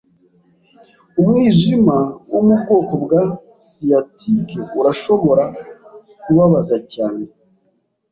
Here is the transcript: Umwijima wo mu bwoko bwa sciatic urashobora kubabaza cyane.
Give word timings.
Umwijima 1.21 1.97
wo 2.31 2.39
mu 2.47 2.55
bwoko 2.61 2.93
bwa 3.03 3.23
sciatic 3.67 4.47
urashobora 4.79 5.45
kubabaza 6.21 6.77
cyane. 6.93 7.23